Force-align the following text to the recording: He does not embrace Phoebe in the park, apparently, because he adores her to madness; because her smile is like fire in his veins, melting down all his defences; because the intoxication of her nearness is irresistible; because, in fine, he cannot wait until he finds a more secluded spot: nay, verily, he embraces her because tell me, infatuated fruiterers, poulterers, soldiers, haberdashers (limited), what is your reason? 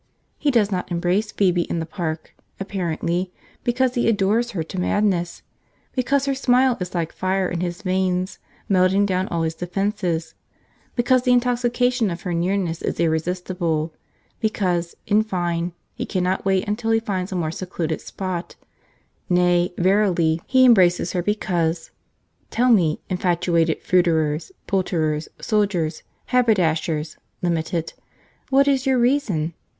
He 0.39 0.49
does 0.49 0.71
not 0.71 0.91
embrace 0.91 1.31
Phoebe 1.31 1.69
in 1.69 1.77
the 1.77 1.85
park, 1.85 2.33
apparently, 2.59 3.31
because 3.63 3.93
he 3.93 4.09
adores 4.09 4.49
her 4.57 4.63
to 4.63 4.79
madness; 4.81 5.43
because 5.93 6.25
her 6.25 6.33
smile 6.33 6.75
is 6.79 6.95
like 6.95 7.13
fire 7.13 7.47
in 7.47 7.61
his 7.61 7.83
veins, 7.83 8.39
melting 8.67 9.05
down 9.05 9.27
all 9.27 9.43
his 9.43 9.53
defences; 9.53 10.33
because 10.95 11.21
the 11.21 11.31
intoxication 11.31 12.09
of 12.09 12.23
her 12.23 12.33
nearness 12.33 12.81
is 12.81 12.99
irresistible; 12.99 13.93
because, 14.39 14.95
in 15.05 15.21
fine, 15.21 15.71
he 15.93 16.07
cannot 16.07 16.45
wait 16.45 16.67
until 16.67 16.89
he 16.89 16.99
finds 16.99 17.31
a 17.31 17.35
more 17.35 17.51
secluded 17.51 18.01
spot: 18.01 18.55
nay, 19.29 19.71
verily, 19.77 20.41
he 20.47 20.65
embraces 20.65 21.11
her 21.11 21.21
because 21.21 21.91
tell 22.49 22.69
me, 22.71 22.99
infatuated 23.07 23.83
fruiterers, 23.83 24.51
poulterers, 24.65 25.29
soldiers, 25.39 26.01
haberdashers 26.29 27.17
(limited), 27.43 27.93
what 28.49 28.67
is 28.67 28.87
your 28.87 28.97
reason? 28.97 29.53